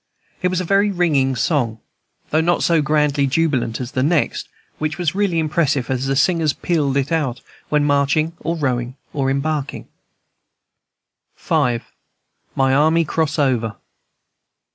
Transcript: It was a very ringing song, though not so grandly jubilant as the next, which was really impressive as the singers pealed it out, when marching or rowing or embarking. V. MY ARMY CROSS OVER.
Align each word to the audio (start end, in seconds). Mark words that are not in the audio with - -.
It 0.41 0.47
was 0.47 0.59
a 0.59 0.63
very 0.65 0.89
ringing 0.89 1.35
song, 1.35 1.79
though 2.31 2.41
not 2.41 2.63
so 2.63 2.81
grandly 2.81 3.27
jubilant 3.27 3.79
as 3.79 3.91
the 3.91 4.01
next, 4.01 4.49
which 4.79 4.97
was 4.97 5.13
really 5.13 5.37
impressive 5.37 5.91
as 5.91 6.07
the 6.07 6.15
singers 6.15 6.53
pealed 6.53 6.97
it 6.97 7.11
out, 7.11 7.41
when 7.69 7.85
marching 7.85 8.33
or 8.39 8.55
rowing 8.55 8.95
or 9.13 9.29
embarking. 9.29 9.87
V. 11.37 11.81
MY 12.55 12.73
ARMY 12.73 13.05
CROSS 13.05 13.37
OVER. 13.37 13.75